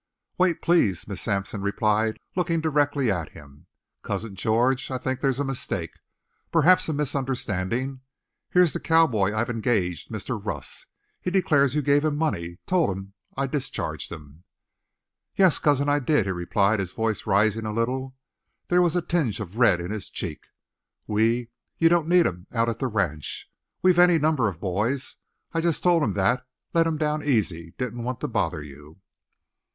"Wait, 0.39 0.63
please," 0.63 1.07
Miss 1.07 1.21
Sampson 1.21 1.61
replied, 1.61 2.19
looking 2.35 2.59
directly 2.59 3.11
at 3.11 3.33
him. 3.33 3.67
"Cousin 4.01 4.35
George, 4.35 4.89
I 4.89 4.97
think 4.97 5.21
there's 5.21 5.39
a 5.39 5.43
mistake 5.45 5.91
perhaps 6.51 6.89
a 6.89 6.93
misunderstanding. 6.93 8.01
Here's 8.49 8.73
the 8.73 8.79
cowboy 8.79 9.31
I've 9.31 9.51
engaged 9.51 10.09
Mr. 10.11 10.43
Russ. 10.43 10.87
He 11.21 11.29
declares 11.29 11.75
you 11.75 11.83
gave 11.83 12.03
him 12.03 12.17
money 12.17 12.57
told 12.65 12.89
him 12.97 13.13
I 13.37 13.45
discharged 13.45 14.11
him." 14.11 14.43
"Yes, 15.35 15.59
cousin, 15.59 15.87
I 15.87 15.99
did," 15.99 16.25
he 16.25 16.31
replied, 16.31 16.79
his 16.79 16.93
voice 16.93 17.27
rising 17.27 17.67
a 17.67 17.71
little. 17.71 18.15
There 18.69 18.81
was 18.81 18.95
a 18.95 19.03
tinge 19.03 19.39
of 19.39 19.57
red 19.59 19.79
in 19.79 19.91
his 19.91 20.09
cheek. 20.09 20.47
"We 21.05 21.49
you 21.77 21.89
don't 21.89 22.07
need 22.09 22.25
him 22.25 22.47
out 22.51 22.69
at 22.69 22.79
the 22.79 22.87
ranch. 22.87 23.47
We've 23.83 23.99
any 23.99 24.17
numbers 24.17 24.55
of 24.55 24.59
boys. 24.61 25.17
I 25.53 25.61
just 25.61 25.83
told 25.83 26.01
him 26.01 26.13
that 26.15 26.43
let 26.73 26.87
him 26.87 26.97
down 26.97 27.23
easy 27.23 27.75
didn't 27.77 28.01
want 28.03 28.19
to 28.21 28.27
bother 28.27 28.63
you." 28.63 28.99